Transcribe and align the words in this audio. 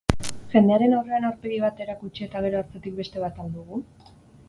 Jendearen 0.53 0.95
aurrean 0.99 1.27
aurpegi 1.29 1.61
bat 1.65 1.83
erakutsi 1.87 2.27
eta 2.29 2.45
gero 2.49 2.65
atzetik 2.65 2.99
beste 3.03 3.25
bat 3.29 3.43
al 3.47 3.57
dugu? 3.61 3.83